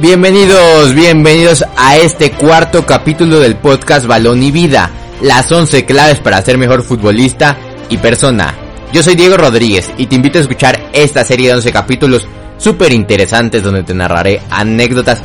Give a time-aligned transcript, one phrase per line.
[0.00, 6.40] Bienvenidos, bienvenidos a este cuarto capítulo del podcast Balón y Vida, las 11 claves para
[6.40, 7.56] ser mejor futbolista
[7.88, 8.54] y persona.
[8.92, 12.92] Yo soy Diego Rodríguez y te invito a escuchar esta serie de 11 capítulos súper
[12.92, 15.20] interesantes donde te narraré anécdotas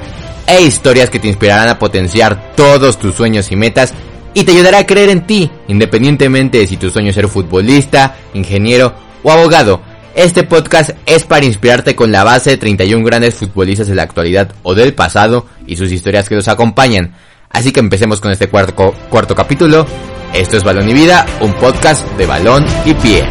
[0.47, 3.93] e historias que te inspirarán a potenciar todos tus sueños y metas
[4.33, 8.15] y te ayudará a creer en ti, independientemente de si tu sueño es ser futbolista,
[8.33, 9.92] ingeniero o abogado.
[10.15, 14.53] Este podcast es para inspirarte con la base de 31 grandes futbolistas de la actualidad
[14.61, 17.15] o del pasado y sus historias que los acompañan.
[17.49, 19.87] Así que empecemos con este cuarto, cuarto capítulo.
[20.31, 23.23] Esto es Balón y Vida, un podcast de balón y pie.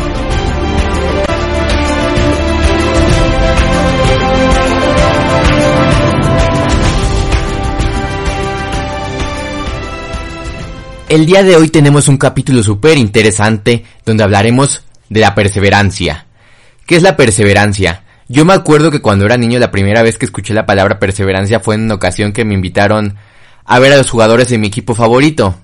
[11.08, 16.26] El día de hoy tenemos un capítulo súper interesante donde hablaremos de la perseverancia.
[16.86, 18.04] ¿Qué es la perseverancia?
[18.28, 21.60] Yo me acuerdo que cuando era niño la primera vez que escuché la palabra perseverancia
[21.60, 23.16] fue en una ocasión que me invitaron
[23.64, 25.54] a ver a los jugadores de mi equipo favorito.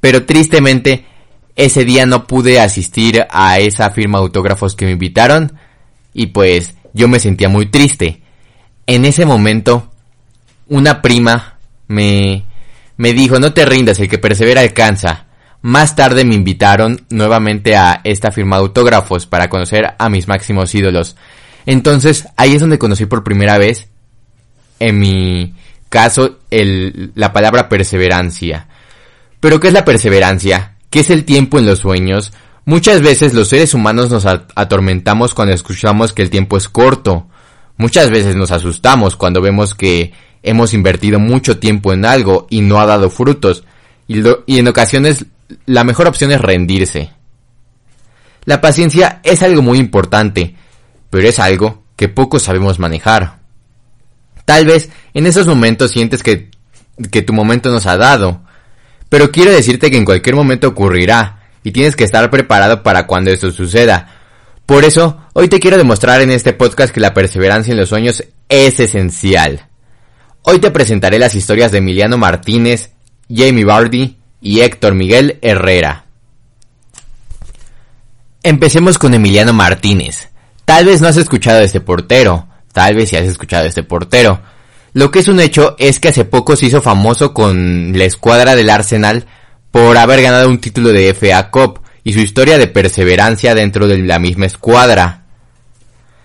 [0.00, 1.06] Pero tristemente
[1.56, 5.52] ese día no pude asistir a esa firma de autógrafos que me invitaron
[6.12, 8.22] y pues yo me sentía muy triste.
[8.86, 9.90] En ese momento
[10.68, 11.58] una prima
[11.88, 12.44] me,
[12.96, 15.23] me dijo no te rindas, el que persevera alcanza.
[15.66, 20.74] Más tarde me invitaron nuevamente a esta firma de autógrafos para conocer a mis máximos
[20.74, 21.16] ídolos.
[21.64, 23.88] Entonces ahí es donde conocí por primera vez,
[24.78, 25.54] en mi
[25.88, 28.68] caso, la palabra perseverancia.
[29.40, 30.76] Pero ¿qué es la perseverancia?
[30.90, 32.34] ¿Qué es el tiempo en los sueños?
[32.66, 37.26] Muchas veces los seres humanos nos atormentamos cuando escuchamos que el tiempo es corto.
[37.78, 40.12] Muchas veces nos asustamos cuando vemos que
[40.42, 43.64] hemos invertido mucho tiempo en algo y no ha dado frutos.
[44.06, 45.24] Y en ocasiones
[45.66, 47.10] la mejor opción es rendirse.
[48.44, 50.54] La paciencia es algo muy importante,
[51.10, 53.38] pero es algo que pocos sabemos manejar.
[54.44, 56.50] Tal vez en esos momentos sientes que,
[57.10, 58.42] que tu momento nos ha dado,
[59.08, 63.30] pero quiero decirte que en cualquier momento ocurrirá y tienes que estar preparado para cuando
[63.30, 64.10] eso suceda.
[64.66, 68.24] Por eso, hoy te quiero demostrar en este podcast que la perseverancia en los sueños
[68.48, 69.68] es esencial.
[70.42, 72.90] Hoy te presentaré las historias de Emiliano Martínez,
[73.30, 76.04] Jamie Bardi y Héctor Miguel Herrera.
[78.42, 80.28] Empecemos con Emiliano Martínez.
[80.66, 83.82] Tal vez no has escuchado de este portero, tal vez si has escuchado de este
[83.82, 84.42] portero.
[84.92, 88.54] Lo que es un hecho es que hace poco se hizo famoso con la escuadra
[88.54, 89.24] del Arsenal
[89.70, 93.98] por haber ganado un título de FA Cup y su historia de perseverancia dentro de
[93.98, 95.24] la misma escuadra.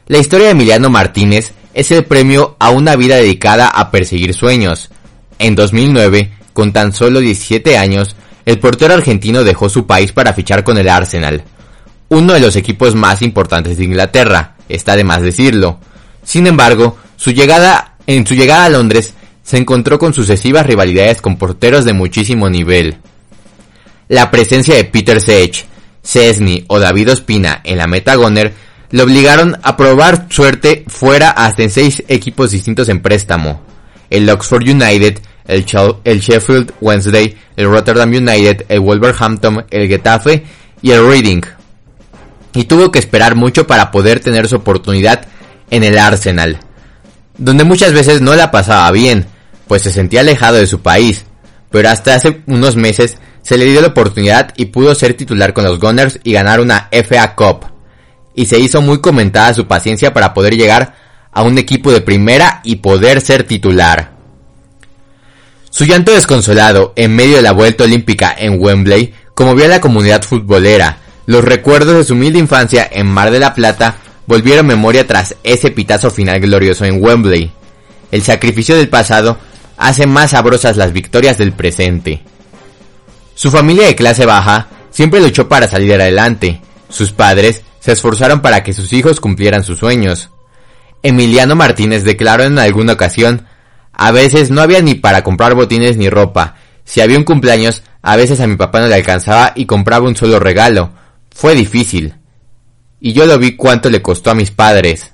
[0.08, 4.90] La historia de Emiliano Martínez es el premio a una vida dedicada a perseguir sueños.
[5.40, 8.16] En 2009, con tan solo 17 años,
[8.46, 11.44] el portero argentino dejó su país para fichar con el Arsenal,
[12.10, 15.80] uno de los equipos más importantes de Inglaterra, está de más decirlo.
[16.24, 21.38] Sin embargo, su llegada, en su llegada a Londres, se encontró con sucesivas rivalidades con
[21.38, 22.98] porteros de muchísimo nivel.
[24.08, 25.66] La presencia de Peter Sech,
[26.04, 28.54] Cesny o David Ospina en la meta Goner
[28.90, 33.62] le obligaron a probar suerte fuera hasta en seis equipos distintos en préstamo.
[34.10, 40.44] El Oxford United, el, Sheffield Wednesday, el Rotterdam United, el Wolverhampton, el Getafe
[40.82, 41.42] y el Reading.
[42.54, 45.28] Y tuvo que esperar mucho para poder tener su oportunidad
[45.72, 46.60] en el Arsenal,
[47.38, 49.26] donde muchas veces no la pasaba bien,
[49.68, 51.26] pues se sentía alejado de su país,
[51.70, 55.64] pero hasta hace unos meses se le dio la oportunidad y pudo ser titular con
[55.64, 57.66] los Gunners y ganar una FA Cup.
[58.36, 60.96] Y se hizo muy comentada su paciencia para poder llegar
[61.32, 64.19] a un equipo de primera y poder ser titular.
[65.70, 70.24] Su llanto desconsolado en medio de la vuelta olímpica en Wembley conmovió a la comunidad
[70.24, 70.98] futbolera.
[71.26, 75.72] Los recuerdos de su humilde infancia en Mar de la Plata volvieron memoria tras ese
[75.72, 77.52] pitazo final glorioso en Wembley.
[78.12, 79.38] El sacrificio del pasado
[79.78, 82.22] hace más sabrosas las victorias del presente.
[83.36, 86.62] Su familia de clase baja siempre luchó para salir adelante.
[86.90, 90.30] Sus padres se esforzaron para que sus hijos cumplieran sus sueños.
[91.02, 93.48] Emiliano Martínez declaró en alguna ocasión
[94.02, 96.56] a veces no había ni para comprar botines ni ropa.
[96.86, 100.16] Si había un cumpleaños, a veces a mi papá no le alcanzaba y compraba un
[100.16, 100.92] solo regalo.
[101.36, 102.16] Fue difícil.
[103.02, 105.12] Y yo lo vi cuánto le costó a mis padres.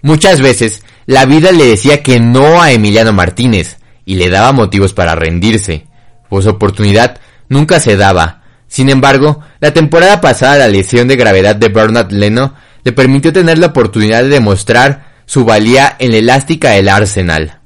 [0.00, 3.76] Muchas veces la vida le decía que no a Emiliano Martínez
[4.06, 5.86] y le daba motivos para rendirse,
[6.30, 7.20] pues oportunidad
[7.50, 8.44] nunca se daba.
[8.66, 13.58] Sin embargo, la temporada pasada la lesión de gravedad de Bernard Leno le permitió tener
[13.58, 17.57] la oportunidad de demostrar su valía en la elástica del Arsenal.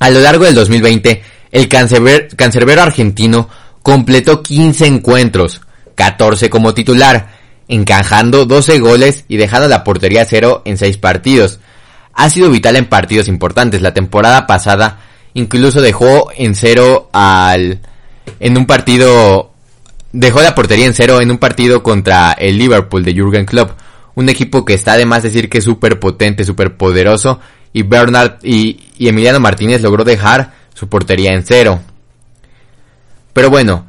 [0.00, 3.50] A lo largo del 2020, el cancerbero argentino
[3.82, 5.60] completó 15 encuentros,
[5.94, 7.32] 14 como titular,
[7.68, 11.60] encajando 12 goles y dejando la portería cero en 6 partidos.
[12.14, 13.82] ha sido vital en partidos importantes.
[13.82, 15.00] La temporada pasada
[15.34, 17.80] incluso dejó en cero al
[18.40, 19.52] en un partido
[20.12, 23.78] dejó la portería en cero en un partido contra el Liverpool de Jurgen Klopp,
[24.14, 27.38] un equipo que está además decir que es súper potente, súper poderoso
[27.72, 31.80] y Bernard y, Emiliano Martínez logró dejar su portería en cero.
[33.32, 33.86] Pero bueno,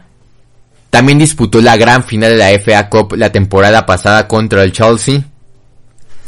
[0.90, 5.24] también disputó la gran final de la FA Cup la temporada pasada contra el Chelsea.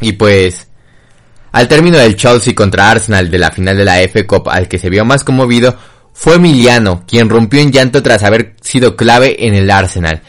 [0.02, 0.68] Y pues,
[1.52, 4.80] al término del Chelsea contra Arsenal de la final de la FA Cup al que
[4.80, 5.78] se vio más conmovido,
[6.14, 10.22] fue Emiliano quien rompió en llanto tras haber sido clave en el Arsenal.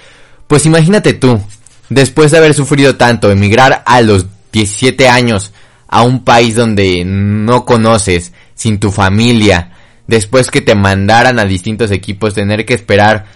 [0.47, 1.41] Pues imagínate tú,
[1.89, 5.53] después de haber sufrido tanto, emigrar a los 17 años
[5.95, 9.71] a un país donde no conoces, sin tu familia,
[10.09, 13.27] después que te mandaran a distintos equipos, tener que esperar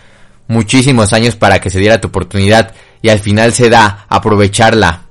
[0.48, 5.02] muchísimos años para que se diera tu oportunidad y al final se da aprovecharla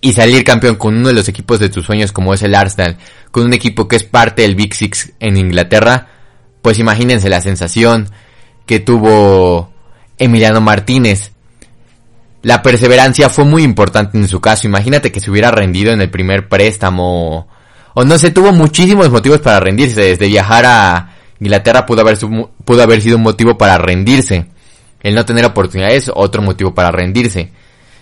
[0.00, 2.96] y salir campeón con uno de los equipos de tus sueños como es el Arsenal,
[3.32, 6.10] con un equipo que es parte del Big Six en Inglaterra,
[6.62, 8.08] pues imagínense la sensación
[8.66, 9.72] que tuvo
[10.16, 11.32] Emiliano Martínez.
[12.46, 14.68] La perseverancia fue muy importante en su caso.
[14.68, 17.48] Imagínate que se hubiera rendido en el primer préstamo.
[17.92, 20.00] O no sé, tuvo muchísimos motivos para rendirse.
[20.00, 21.10] Desde viajar a
[21.40, 22.16] Inglaterra pudo haber,
[22.64, 24.46] pudo haber sido un motivo para rendirse.
[25.02, 27.50] El no tener oportunidades, otro motivo para rendirse.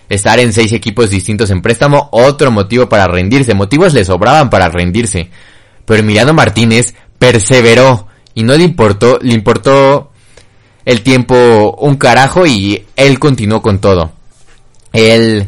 [0.09, 3.55] Estar en seis equipos distintos en préstamo, otro motivo para rendirse.
[3.55, 5.31] Motivos le sobraban para rendirse.
[5.85, 10.11] Pero Emiliano Martínez perseveró y no le importó, le importó
[10.85, 14.11] el tiempo un carajo y él continuó con todo.
[14.95, 15.47] Él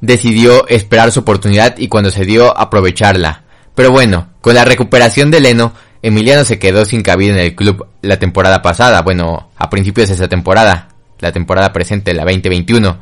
[0.00, 3.44] decidió esperar su oportunidad y cuando se dio aprovecharla.
[3.74, 7.86] Pero bueno, con la recuperación de Leno, Emiliano se quedó sin cabida en el club
[8.02, 10.88] la temporada pasada, bueno, a principios de esa temporada,
[11.20, 12.98] la temporada presente, la 2021.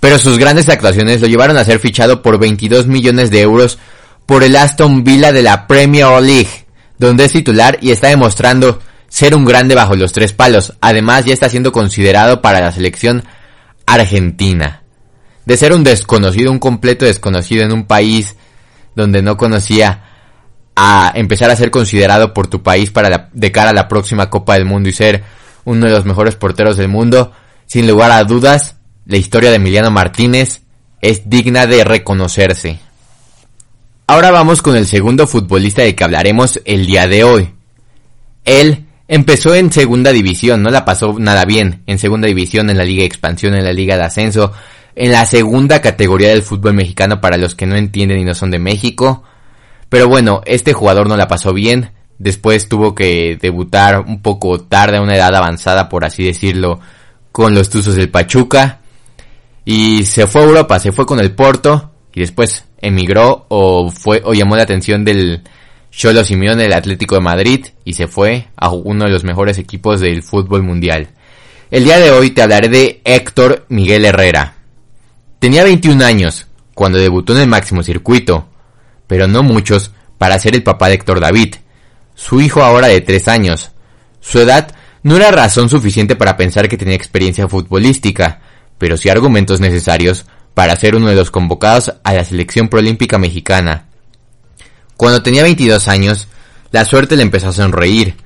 [0.00, 3.78] Pero sus grandes actuaciones lo llevaron a ser fichado por 22 millones de euros
[4.24, 6.66] por el Aston Villa de la Premier League,
[6.98, 10.74] donde es titular y está demostrando ser un grande bajo los tres palos.
[10.80, 13.24] Además, ya está siendo considerado para la selección
[13.86, 14.82] argentina.
[15.46, 18.36] De ser un desconocido, un completo desconocido en un país
[18.94, 20.02] donde no conocía
[20.76, 24.54] a empezar a ser considerado por tu país para de cara a la próxima Copa
[24.54, 25.24] del Mundo y ser
[25.64, 27.32] uno de los mejores porteros del mundo,
[27.66, 28.76] sin lugar a dudas,
[29.06, 30.62] la historia de Emiliano Martínez
[31.00, 32.78] es digna de reconocerse.
[34.06, 37.54] Ahora vamos con el segundo futbolista de que hablaremos el día de hoy.
[38.44, 42.84] Él empezó en segunda división, no la pasó nada bien en segunda división, en la
[42.84, 44.52] Liga de Expansión, en la Liga de Ascenso,
[44.96, 48.50] en la segunda categoría del fútbol mexicano para los que no entienden y no son
[48.50, 49.22] de México.
[49.90, 51.92] Pero bueno, este jugador no la pasó bien.
[52.18, 56.80] Después tuvo que debutar un poco tarde, a una edad avanzada, por así decirlo,
[57.30, 58.80] con los Tuzos del Pachuca.
[59.66, 64.22] Y se fue a Europa, se fue con el Porto y después emigró o fue
[64.24, 65.42] o llamó la atención del
[65.90, 70.00] Cholo Simeone del Atlético de Madrid y se fue a uno de los mejores equipos
[70.00, 71.08] del fútbol mundial.
[71.70, 74.55] El día de hoy te hablaré de Héctor Miguel Herrera.
[75.38, 78.48] Tenía 21 años cuando debutó en el máximo circuito
[79.06, 81.56] pero no muchos, para ser el papá de Héctor David,
[82.14, 83.70] su hijo ahora de tres años.
[84.20, 88.40] Su edad no era razón suficiente para pensar que tenía experiencia futbolística,
[88.78, 93.86] pero sí argumentos necesarios para ser uno de los convocados a la selección proolímpica mexicana.
[94.96, 96.28] Cuando tenía 22 años,
[96.72, 98.16] la suerte le empezó a sonreír.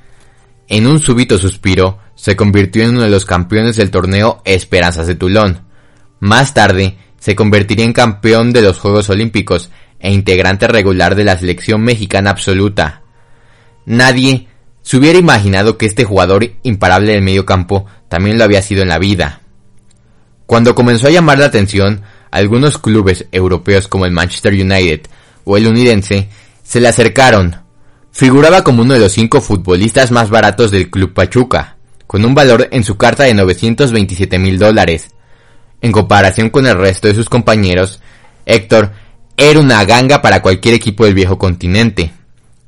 [0.69, 5.17] En un súbito suspiro, se convirtió en uno de los campeones del torneo Esperanzas de
[5.17, 5.65] Tulón.
[6.21, 11.39] Más tarde, se convertiría en campeón de los Juegos Olímpicos e integrante regular de la
[11.39, 13.03] selección mexicana absoluta.
[13.87, 14.49] Nadie
[14.83, 18.89] se hubiera imaginado que este jugador imparable del medio campo también lo había sido en
[18.89, 19.43] la vida.
[20.47, 25.03] Cuando comenzó a llamar la atención, algunos clubes europeos como el Manchester United
[25.45, 26.29] o el Unidense
[26.63, 27.57] se le acercaron.
[28.13, 32.69] Figuraba como uno de los cinco futbolistas más baratos del Club Pachuca, con un valor
[32.73, 35.11] en su carta de 927 mil dólares.
[35.81, 38.01] En comparación con el resto de sus compañeros,
[38.47, 38.93] Héctor
[39.37, 42.13] era una ganga para cualquier equipo del viejo continente.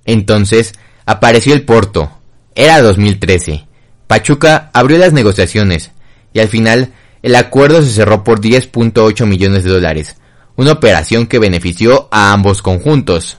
[0.06, 0.72] Entonces,
[1.04, 2.10] apareció el Porto.
[2.54, 3.66] Era 2013.
[4.06, 5.90] Pachuca abrió las negociaciones
[6.32, 6.92] y al final
[7.22, 10.16] el acuerdo se cerró por 10.8 millones de dólares,
[10.56, 13.38] una operación que benefició a ambos conjuntos.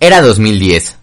[0.00, 0.96] Era 2010.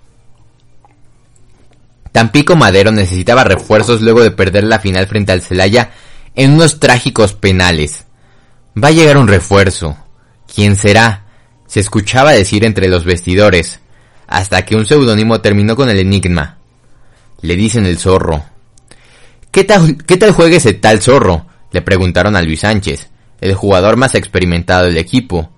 [2.11, 5.91] Tampico Madero necesitaba refuerzos luego de perder la final frente al Celaya
[6.35, 8.05] en unos trágicos penales.
[8.81, 9.97] Va a llegar un refuerzo.
[10.53, 11.25] ¿Quién será?
[11.71, 13.79] se escuchaba decir entre los vestidores,
[14.27, 16.57] hasta que un seudónimo terminó con el enigma.
[17.39, 18.43] Le dicen el zorro.
[19.51, 21.45] ¿Qué tal, qué tal juega ese tal zorro?
[21.71, 23.07] le preguntaron a Luis Sánchez,
[23.39, 25.51] el jugador más experimentado del equipo.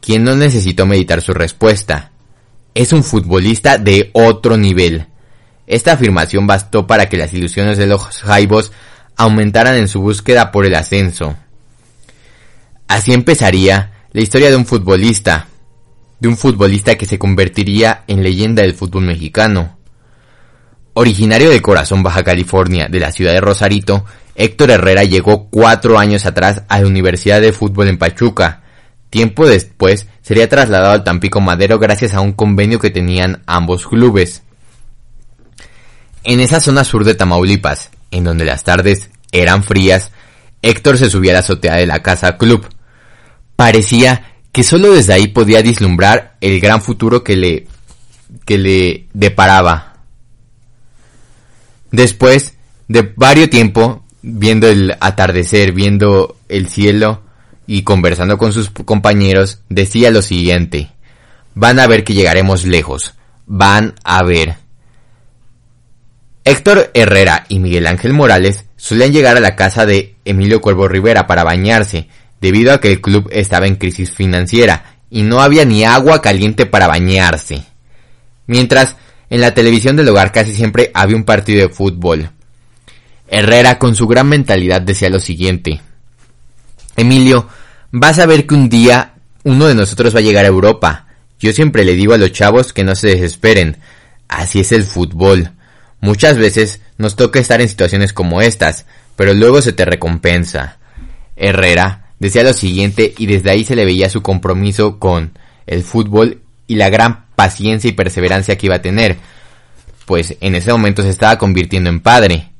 [0.00, 2.12] quien no necesitó meditar su respuesta.
[2.74, 5.06] Es un futbolista de otro nivel.
[5.66, 8.72] Esta afirmación bastó para que las ilusiones de los Jaibos
[9.16, 11.36] aumentaran en su búsqueda por el ascenso.
[12.88, 15.48] Así empezaría la historia de un futbolista,
[16.20, 19.78] de un futbolista que se convertiría en leyenda del fútbol mexicano.
[20.94, 24.04] Originario de Corazón, Baja California, de la ciudad de Rosarito,
[24.34, 28.62] Héctor Herrera llegó cuatro años atrás a la Universidad de Fútbol en Pachuca.
[29.08, 34.42] Tiempo después sería trasladado al Tampico Madero gracias a un convenio que tenían ambos clubes.
[36.24, 40.12] En esa zona sur de Tamaulipas, en donde las tardes eran frías,
[40.62, 42.64] Héctor se subía a la azotea de la casa club.
[43.56, 47.66] Parecía que solo desde ahí podía vislumbrar el gran futuro que le,
[48.44, 49.94] que le deparaba.
[51.90, 52.54] Después
[52.88, 57.22] de varios tiempo, viendo el atardecer, viendo el cielo
[57.66, 60.90] y conversando con sus compañeros, decía lo siguiente,
[61.54, 63.14] van a ver que llegaremos lejos,
[63.46, 64.61] van a ver.
[66.44, 71.26] Héctor Herrera y Miguel Ángel Morales solían llegar a la casa de Emilio Cuervo Rivera
[71.26, 72.08] para bañarse,
[72.40, 76.66] debido a que el club estaba en crisis financiera y no había ni agua caliente
[76.66, 77.62] para bañarse.
[78.46, 78.96] Mientras,
[79.30, 82.30] en la televisión del hogar casi siempre había un partido de fútbol.
[83.28, 85.80] Herrera con su gran mentalidad decía lo siguiente.
[86.96, 87.48] Emilio,
[87.92, 91.06] vas a ver que un día uno de nosotros va a llegar a Europa.
[91.38, 93.78] Yo siempre le digo a los chavos que no se desesperen.
[94.28, 95.50] Así es el fútbol.
[96.02, 100.78] Muchas veces nos toca estar en situaciones como estas, pero luego se te recompensa.
[101.36, 106.40] Herrera decía lo siguiente y desde ahí se le veía su compromiso con el fútbol
[106.66, 109.16] y la gran paciencia y perseverancia que iba a tener,
[110.04, 112.50] pues en ese momento se estaba convirtiendo en padre.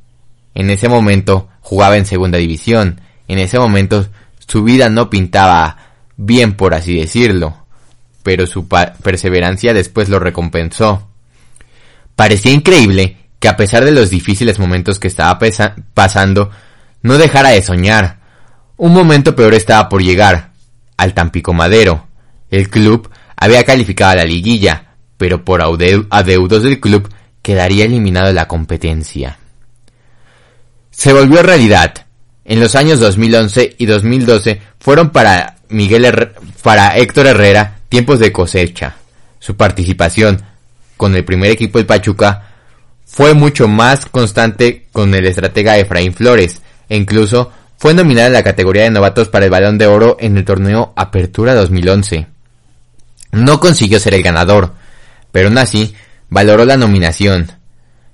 [0.54, 4.06] En ese momento jugaba en segunda división, en ese momento
[4.38, 5.78] su vida no pintaba
[6.16, 7.56] bien por así decirlo,
[8.22, 11.08] pero su perseverancia después lo recompensó.
[12.14, 15.40] Parecía increíble que a pesar de los difíciles momentos que estaba
[15.94, 16.50] pasando,
[17.02, 18.20] no dejara de soñar.
[18.76, 20.52] Un momento peor estaba por llegar,
[20.96, 22.06] al Tampico Madero.
[22.52, 28.34] El club había calificado a la liguilla, pero por adeudos del club quedaría eliminado de
[28.34, 29.38] la competencia.
[30.92, 31.94] Se volvió realidad.
[32.44, 36.30] En los años 2011 y 2012 fueron para Miguel
[36.62, 38.94] para Héctor Herrera tiempos de cosecha.
[39.40, 40.44] Su participación
[40.96, 42.50] con el primer equipo del Pachuca
[43.12, 48.42] fue mucho más constante con el estratega Efraín Flores e incluso fue nominada en la
[48.42, 52.26] categoría de novatos para el Balón de Oro en el torneo Apertura 2011.
[53.32, 54.72] No consiguió ser el ganador,
[55.30, 55.94] pero aún así
[56.30, 57.52] valoró la nominación.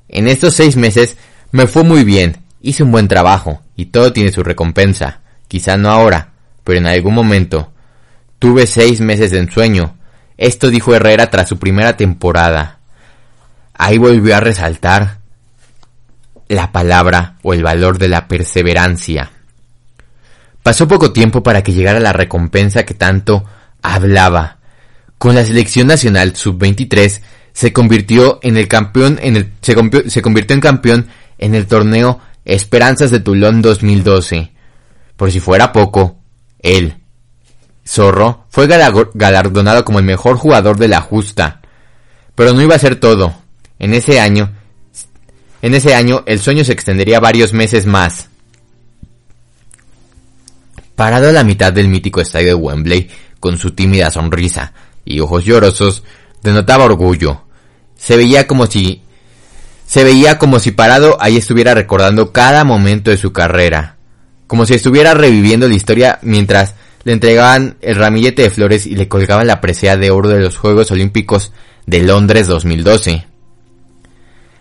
[0.09, 1.17] En estos seis meses
[1.53, 5.21] me fue muy bien, hice un buen trabajo y todo tiene su recompensa.
[5.47, 6.33] Quizá no ahora,
[6.65, 7.73] pero en algún momento.
[8.41, 9.97] Tuve seis meses de ensueño.
[10.37, 12.78] Esto dijo Herrera tras su primera temporada
[13.79, 15.19] ahí volvió a resaltar
[16.49, 19.31] la palabra o el valor de la perseverancia.
[20.63, 23.45] Pasó poco tiempo para que llegara la recompensa que tanto
[23.81, 24.59] hablaba.
[25.17, 27.21] Con la selección nacional sub-23
[27.53, 29.75] se convirtió en el campeón en el se,
[30.09, 31.09] se convirtió en campeón
[31.39, 34.53] en el torneo Esperanzas de Tulón 2012.
[35.17, 36.19] Por si fuera poco,
[36.61, 36.97] él,
[37.87, 41.61] Zorro, fue galardonado como el mejor jugador de la justa.
[42.35, 43.35] Pero no iba a ser todo.
[43.79, 44.53] En ese año,
[45.63, 48.29] en ese año el sueño se extendería varios meses más.
[50.95, 53.09] Parado a la mitad del mítico estadio de Wembley,
[53.39, 54.73] con su tímida sonrisa
[55.05, 56.03] y ojos llorosos,
[56.43, 57.45] denotaba orgullo.
[57.97, 59.03] Se veía como si
[59.87, 63.97] se veía como si parado ahí estuviera recordando cada momento de su carrera,
[64.47, 69.09] como si estuviera reviviendo la historia mientras le entregaban el ramillete de flores y le
[69.09, 71.53] colgaban la presea de oro de los Juegos Olímpicos
[71.87, 73.25] de Londres 2012.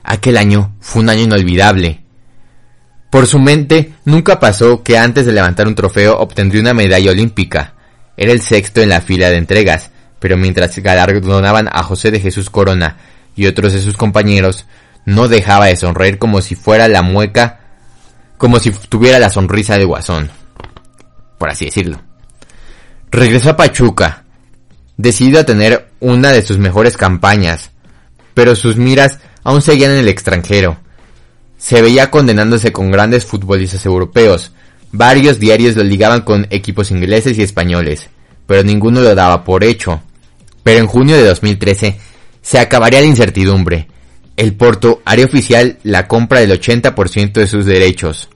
[0.10, 2.00] Aquel año fue un año inolvidable.
[3.10, 7.74] Por su mente nunca pasó que antes de levantar un trofeo obtendría una medalla olímpica.
[8.16, 12.50] Era el sexto en la fila de entregas, pero mientras galardonaban a José de Jesús
[12.50, 12.96] Corona
[13.36, 14.66] y otros de sus compañeros,
[15.04, 17.60] no dejaba de sonreír como si fuera la mueca,
[18.38, 20.32] como si tuviera la sonrisa de Guasón,
[21.38, 22.02] por así decirlo.
[23.12, 24.24] Regresó a Pachuca,
[24.96, 27.72] decidido a tener una de sus mejores campañas,
[28.34, 30.78] pero sus miras aún seguían en el extranjero.
[31.58, 34.52] Se veía condenándose con grandes futbolistas europeos.
[34.92, 38.10] Varios diarios lo ligaban con equipos ingleses y españoles,
[38.46, 40.02] pero ninguno lo daba por hecho.
[40.64, 41.98] Pero en junio de 2013
[42.42, 43.88] se acabaría la incertidumbre.
[44.36, 48.28] El Porto haría oficial la compra del 80% de sus derechos.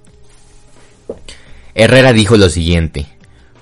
[1.76, 3.06] Herrera dijo lo siguiente.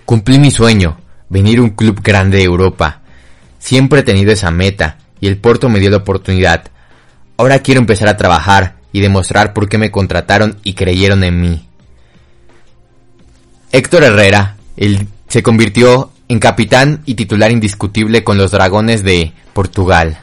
[0.05, 0.99] Cumplí mi sueño.
[1.29, 3.01] venir a un club grande de Europa.
[3.57, 6.69] Siempre he tenido esa meta y el Porto me dio la oportunidad.
[7.39, 11.69] Ahora quiero empezar a trabajar y demostrar por qué me contrataron y creyeron en mí.
[13.71, 20.19] Héctor Herrera él se convirtió en capitán y titular indiscutible con los Dragones de Portugal.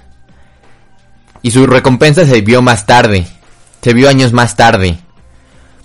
[1.41, 3.27] Y su recompensa se vio más tarde,
[3.81, 4.99] se vio años más tarde,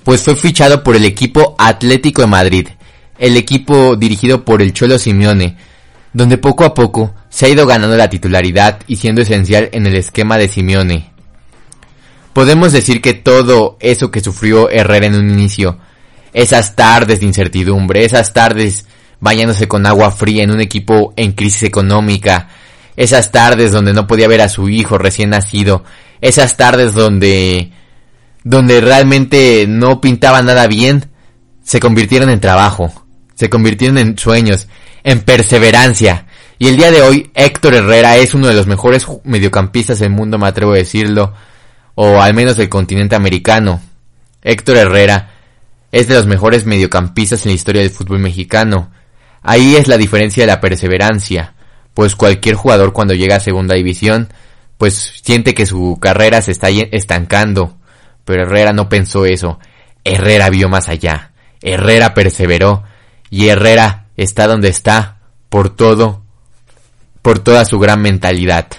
[0.04, 2.68] pues fue fichado por el equipo Atlético de Madrid,
[3.18, 5.56] el equipo dirigido por el Cholo Simeone,
[6.12, 9.96] donde poco a poco se ha ido ganando la titularidad y siendo esencial en el
[9.96, 11.11] esquema de Simeone.
[12.34, 15.78] Podemos decir que todo eso que sufrió Herrera en un inicio,
[16.34, 18.86] esas tardes de incertidumbre, esas tardes
[19.20, 22.50] bañándose con agua fría en un equipo en crisis económica,
[22.96, 25.84] esas tardes donde no podía ver a su hijo recién nacido,
[26.22, 27.72] esas tardes donde
[28.44, 31.12] donde realmente no pintaba nada bien,
[31.64, 32.92] se convirtieron en trabajo,
[33.36, 34.68] se convirtieron en sueños,
[35.04, 36.26] en perseverancia.
[36.58, 40.40] Y el día de hoy Héctor Herrera es uno de los mejores mediocampistas del mundo,
[40.40, 41.34] me atrevo a decirlo,
[42.04, 43.80] o al menos del continente americano.
[44.42, 45.34] Héctor Herrera
[45.92, 48.90] es de los mejores mediocampistas en la historia del fútbol mexicano.
[49.44, 51.54] Ahí es la diferencia de la perseverancia,
[51.94, 54.30] pues cualquier jugador cuando llega a segunda división,
[54.80, 57.78] pues siente que su carrera se está estancando,
[58.26, 59.60] pero Herrera no pensó eso.
[60.04, 61.34] Herrera vio más allá.
[61.62, 62.82] Herrera perseveró.
[63.30, 66.24] Y Herrera está donde está por todo,
[67.22, 68.70] por toda su gran mentalidad.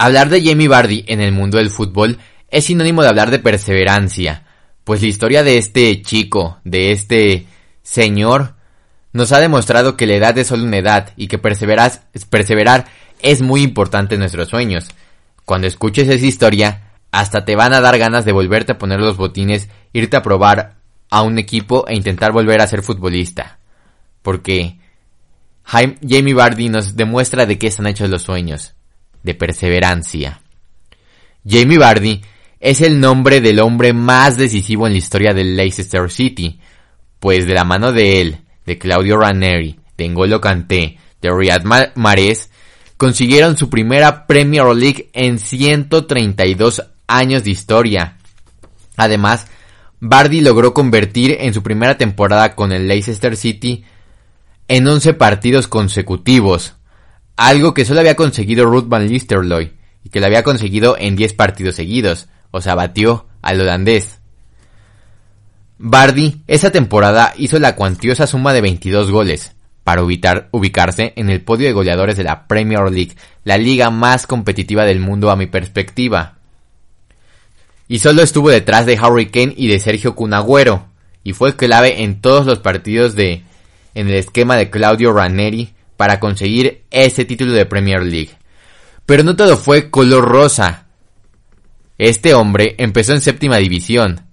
[0.00, 2.18] Hablar de Jamie Vardy en el mundo del fútbol
[2.50, 4.44] es sinónimo de hablar de perseverancia,
[4.84, 7.46] pues la historia de este chico, de este
[7.82, 8.54] señor,
[9.12, 12.86] nos ha demostrado que la edad es solo una edad y que perseverar, perseverar
[13.22, 14.86] es muy importante en nuestros sueños.
[15.44, 19.16] Cuando escuches esa historia, hasta te van a dar ganas de volverte a poner los
[19.16, 20.76] botines, irte a probar
[21.10, 23.58] a un equipo e intentar volver a ser futbolista.
[24.22, 24.78] Porque
[25.64, 28.76] Jamie Vardy nos demuestra de qué están hechos los sueños,
[29.22, 30.40] de perseverancia.
[31.46, 32.22] Jamie Vardy
[32.60, 36.58] es el nombre del hombre más decisivo en la historia del Leicester City,
[37.20, 41.64] pues de la mano de él, de Claudio Ranieri, de N'Golo Kanté, de Riyad
[41.94, 42.50] Mahrez,
[42.96, 48.18] consiguieron su primera Premier League en 132 años de historia.
[48.96, 49.46] Además,
[50.00, 53.84] Bardi logró convertir en su primera temporada con el Leicester City
[54.68, 56.74] en 11 partidos consecutivos,
[57.38, 59.72] algo que solo había conseguido Ruth van Nistelrooy
[60.04, 64.18] y que lo había conseguido en 10 partidos seguidos, o sea, batió al holandés.
[65.78, 71.66] Bardi esa temporada hizo la cuantiosa suma de 22 goles, para ubicarse en el podio
[71.66, 76.38] de goleadores de la Premier League, la liga más competitiva del mundo a mi perspectiva
[77.88, 80.86] y solo estuvo detrás de Harry Kane y de Sergio Cunagüero,
[81.24, 83.42] y fue clave en todos los partidos de
[83.94, 88.30] en el esquema de Claudio Ranieri para conseguir ese título de Premier League.
[89.04, 90.86] Pero no todo fue color rosa.
[91.98, 94.24] Este hombre empezó en séptima división.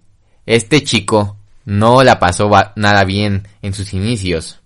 [0.45, 4.59] Este chico no la pasó nada bien en sus inicios.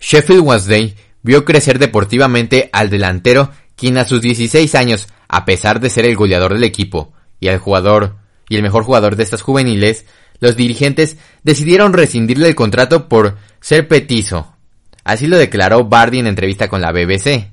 [0.00, 5.90] Sheffield Wednesday vio crecer deportivamente al delantero quien a sus 16 años a pesar de
[5.90, 8.14] ser el goleador del equipo y el jugador
[8.48, 10.06] y el mejor jugador de estas juveniles,
[10.38, 14.55] los dirigentes decidieron rescindirle el contrato por ser petizo.
[15.06, 17.52] Así lo declaró Bardi en entrevista con la BBC.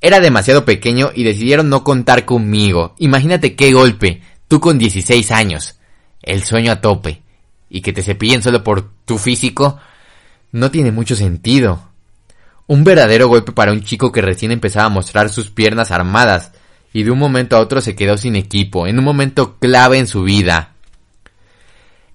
[0.00, 2.94] Era demasiado pequeño y decidieron no contar conmigo.
[2.98, 5.80] Imagínate qué golpe, tú con 16 años,
[6.22, 7.22] el sueño a tope,
[7.68, 9.80] y que te cepillen solo por tu físico,
[10.52, 11.88] no tiene mucho sentido.
[12.68, 16.52] Un verdadero golpe para un chico que recién empezaba a mostrar sus piernas armadas,
[16.92, 20.06] y de un momento a otro se quedó sin equipo, en un momento clave en
[20.06, 20.74] su vida.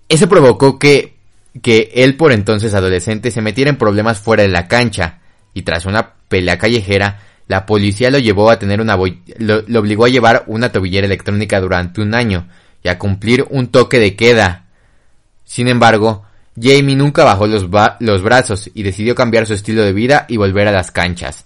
[0.07, 1.14] Eso provocó que,
[1.61, 5.19] que él por entonces adolescente se metiera en problemas fuera de la cancha,
[5.53, 8.97] y tras una pelea callejera, la policía lo llevó a tener una
[9.37, 12.47] lo, obligó a llevar una tobillera electrónica durante un año
[12.83, 14.65] y a cumplir un toque de queda.
[15.43, 16.25] Sin embargo,
[16.59, 17.67] Jamie nunca bajó los,
[17.99, 21.45] los brazos y decidió cambiar su estilo de vida y volver a las canchas.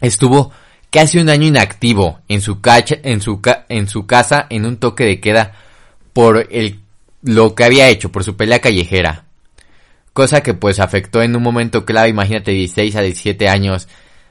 [0.00, 0.52] Estuvo
[0.90, 5.20] casi un año inactivo en su, en su, en su casa en un toque de
[5.20, 5.52] queda
[6.12, 6.83] por el,
[7.24, 9.24] lo que había hecho, por su pelea callejera.
[10.12, 13.88] Cosa que pues afectó en un momento clave, imagínate 16 a 17 años,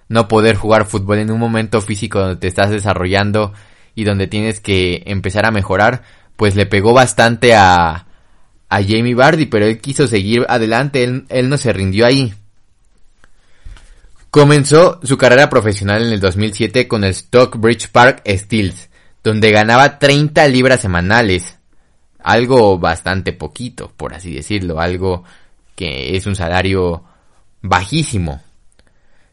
[0.08, 3.52] no poder jugar fútbol en un momento físico donde te estás desarrollando
[3.96, 6.04] y donde tienes que empezar a mejorar,
[6.36, 8.06] pues le pegó bastante a,
[8.70, 12.34] a Jamie Bardi, pero él quiso seguir adelante, él, él no se rindió ahí.
[14.30, 18.90] Comenzó su carrera profesional en el 2007 con el Stockbridge Park Steels,
[19.24, 21.58] donde ganaba 30 libras semanales.
[22.24, 25.24] Algo bastante poquito, por así decirlo, algo
[25.76, 27.04] que es un salario
[27.62, 28.42] bajísimo.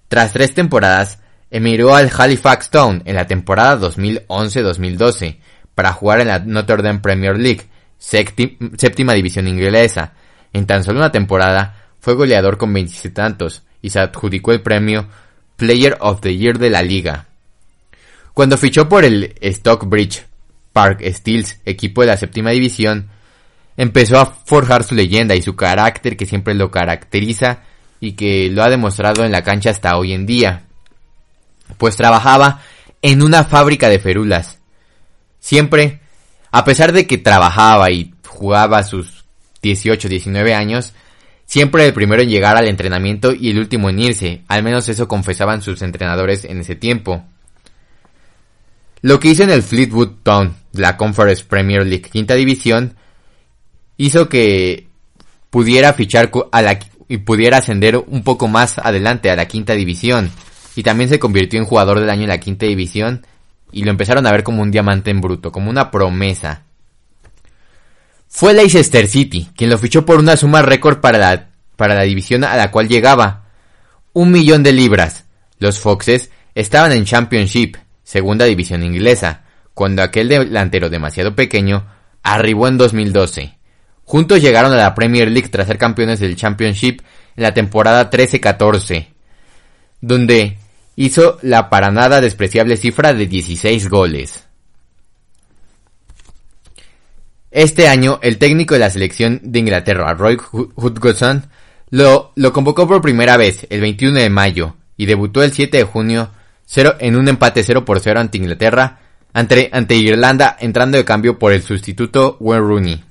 [0.08, 5.38] Tras tres temporadas, emigró al Halifax Town en la temporada 2011-2012
[5.74, 10.14] para jugar en la Notre Dame Premier League, séptima división inglesa.
[10.52, 15.06] En tan solo una temporada fue goleador con 27 tantos y se adjudicó el premio
[15.56, 17.26] Player of the Year de la liga.
[18.34, 20.24] Cuando fichó por el Stockbridge
[20.72, 23.10] Park Steels, equipo de la séptima división,
[23.76, 27.60] empezó a forjar su leyenda y su carácter que siempre lo caracteriza
[28.00, 30.64] y que lo ha demostrado en la cancha hasta hoy en día.
[31.78, 32.62] Pues trabajaba
[33.02, 34.58] en una fábrica de ferulas.
[35.38, 36.00] Siempre,
[36.50, 39.24] a pesar de que trabajaba y jugaba sus
[39.62, 40.94] 18, 19 años,
[41.46, 45.08] siempre el primero en llegar al entrenamiento y el último en irse, al menos eso
[45.08, 47.24] confesaban sus entrenadores en ese tiempo.
[49.02, 52.96] Lo que hizo en el Fleetwood Town, la Conference Premier League quinta división,
[53.96, 54.86] hizo que
[55.50, 56.78] pudiera fichar a la
[57.08, 60.30] y pudiera ascender un poco más adelante a la quinta división.
[60.76, 63.26] Y también se convirtió en jugador del año en la quinta división
[63.72, 66.62] y lo empezaron a ver como un diamante en bruto, como una promesa.
[68.28, 72.44] Fue Leicester City quien lo fichó por una suma récord para la, para la división
[72.44, 73.46] a la cual llegaba.
[74.12, 75.24] Un millón de libras.
[75.58, 77.76] Los Foxes estaban en Championship
[78.10, 79.44] segunda división inglesa,
[79.80, 81.86] cuando aquel delantero demasiado pequeño
[82.22, 83.56] arribó en 2012.
[84.04, 87.00] Juntos llegaron a la Premier League tras ser campeones del Championship
[87.34, 89.06] en la temporada 13-14,
[90.02, 90.58] donde
[90.96, 94.44] hizo la para nada despreciable cifra de 16 goles.
[97.50, 100.36] Este año, el técnico de la selección de Inglaterra, Roy
[100.74, 101.46] Hodgson,
[101.88, 106.28] lo, convocó por primera vez el 21 de mayo y debutó el 7 de junio
[106.76, 109.00] en un empate 0 por 0 ante Inglaterra,
[109.32, 113.04] ante, ante Irlanda entrando de cambio por el sustituto Wayne Rooney.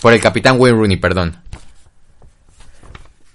[0.00, 1.36] Por el capitán Wayne Rooney, perdón.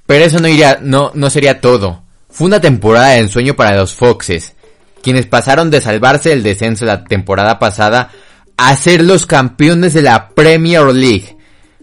[0.05, 2.03] Pero eso no iría, no, no sería todo.
[2.29, 4.53] Fue una temporada de ensueño para los Foxes,
[5.01, 8.09] quienes pasaron de salvarse del descenso la temporada pasada
[8.57, 11.37] a ser los campeones de la Premier League.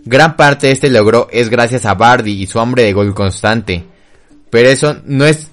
[0.04, 3.84] Gran parte de este logro es gracias a Bardi y su hambre de gol constante.
[4.50, 5.49] Pero eso no es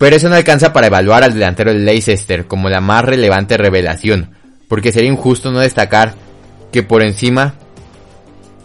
[0.00, 4.30] pero eso no alcanza para evaluar al delantero de Leicester como la más relevante revelación,
[4.66, 6.14] porque sería injusto no destacar
[6.72, 7.52] que por encima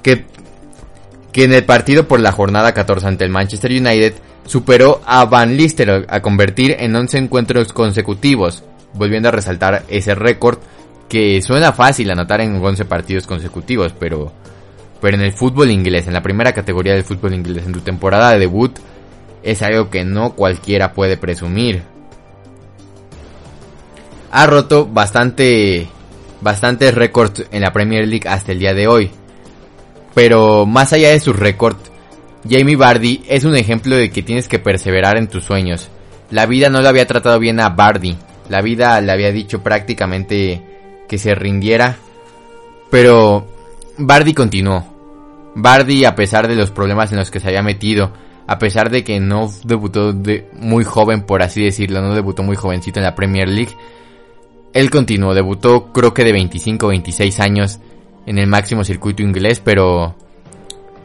[0.01, 0.23] que,
[1.33, 4.13] que en el partido por la jornada 14 ante el Manchester United
[4.45, 10.59] superó a Van Lister a convertir en 11 encuentros consecutivos, volviendo a resaltar ese récord
[11.09, 14.31] que suena fácil anotar en 11 partidos consecutivos, pero
[15.01, 18.31] pero en el fútbol inglés, en la primera categoría del fútbol inglés, en tu temporada
[18.31, 18.71] de debut,
[19.45, 21.84] es algo que no cualquiera puede presumir.
[24.31, 25.88] Ha roto bastante
[26.41, 29.12] bastantes récords en la Premier League hasta el día de hoy.
[30.13, 31.91] Pero más allá de sus récords,
[32.49, 35.89] Jamie Bardi es un ejemplo de que tienes que perseverar en tus sueños.
[36.31, 38.17] La vida no lo había tratado bien a Bardi.
[38.49, 40.62] La vida le había dicho prácticamente
[41.08, 41.97] que se rindiera.
[42.89, 43.47] Pero
[43.97, 44.86] Bardi continuó.
[45.55, 48.12] Bardi, a pesar de los problemas en los que se había metido,
[48.47, 52.55] a pesar de que no debutó de muy joven, por así decirlo, no debutó muy
[52.55, 53.75] jovencito en la Premier League,
[54.73, 57.79] él continuó, debutó creo que de 25 o 26 años
[58.25, 60.15] en el máximo circuito inglés, pero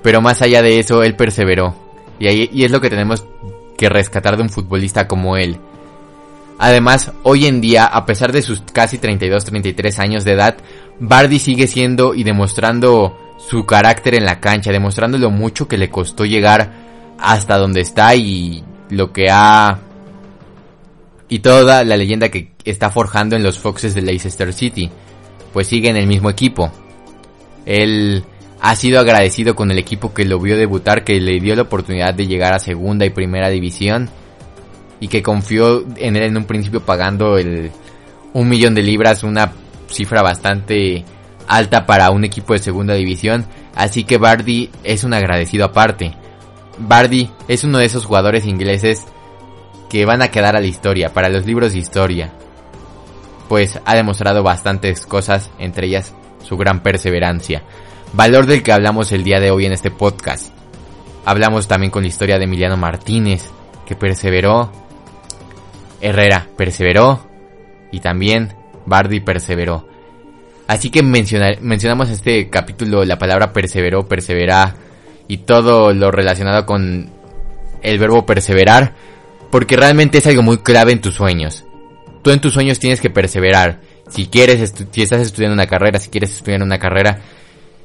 [0.02, 1.74] pero más allá de eso, él perseveró.
[2.18, 3.24] Y, ahí, y es lo que tenemos
[3.76, 5.58] que rescatar de un futbolista como él.
[6.58, 10.56] Además, hoy en día, a pesar de sus casi 32-33 años de edad,
[10.98, 15.88] Bardi sigue siendo y demostrando su carácter en la cancha, demostrando lo mucho que le
[15.88, 16.79] costó llegar
[17.20, 19.78] hasta donde está y lo que ha
[21.28, 24.90] y toda la leyenda que está forjando en los Foxes de Leicester City,
[25.52, 26.72] pues sigue en el mismo equipo.
[27.66, 28.24] Él
[28.60, 32.14] ha sido agradecido con el equipo que lo vio debutar, que le dio la oportunidad
[32.14, 34.10] de llegar a segunda y primera división
[34.98, 37.70] y que confió en él en un principio pagando el
[38.32, 39.52] un millón de libras, una
[39.88, 41.04] cifra bastante
[41.48, 43.46] alta para un equipo de segunda división.
[43.74, 46.14] Así que Bardi es un agradecido aparte.
[46.80, 49.04] Bardi es uno de esos jugadores ingleses
[49.90, 52.32] que van a quedar a la historia, para los libros de historia.
[53.48, 57.62] Pues ha demostrado bastantes cosas, entre ellas su gran perseverancia.
[58.12, 60.52] Valor del que hablamos el día de hoy en este podcast.
[61.26, 63.50] Hablamos también con la historia de Emiliano Martínez,
[63.84, 64.72] que perseveró.
[66.00, 67.26] Herrera perseveró.
[67.92, 68.54] Y también
[68.86, 69.86] Bardi perseveró.
[70.66, 74.76] Así que mencionamos este capítulo la palabra perseveró, perseverá
[75.30, 77.08] y todo lo relacionado con
[77.82, 78.94] el verbo perseverar,
[79.52, 81.64] porque realmente es algo muy clave en tus sueños.
[82.22, 83.80] Tú en tus sueños tienes que perseverar.
[84.08, 87.20] Si quieres, si estás estudiando una carrera, si quieres estudiar una carrera,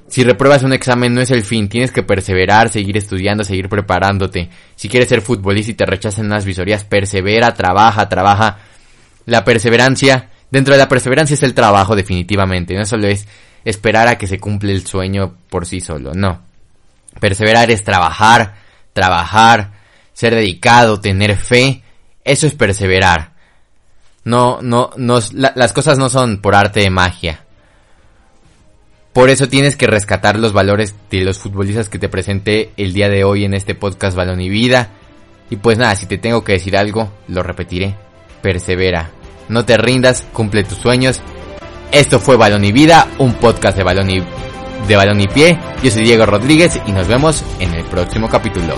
[0.07, 4.49] Si repruebas un examen no es el fin, tienes que perseverar, seguir estudiando, seguir preparándote.
[4.75, 8.57] Si quieres ser futbolista y te rechazan unas visorías, persevera, trabaja, trabaja.
[9.27, 13.27] La perseverancia, dentro de la perseverancia es el trabajo definitivamente, no solo es
[13.65, 16.44] esperar a que se cumple el sueño por sí solo, no.
[17.19, 18.55] Perseverar es trabajar,
[18.93, 19.71] trabajar,
[20.13, 21.83] ser dedicado, tener fe,
[22.23, 23.33] eso es perseverar.
[24.23, 27.41] No, no, no, las cosas no son por arte de magia.
[29.13, 33.07] Por eso tienes que rescatar los valores de los futbolistas que te presenté el día
[33.07, 34.89] de hoy en este podcast Balón y Vida.
[35.49, 37.95] Y pues nada, si te tengo que decir algo, lo repetiré.
[38.41, 39.11] Persevera.
[39.47, 41.21] No te rindas, cumple tus sueños.
[41.91, 44.21] Esto fue Balón y Vida, un podcast de balón y,
[44.87, 45.57] de balón y pie.
[45.83, 48.75] Yo soy Diego Rodríguez y nos vemos en el próximo capítulo.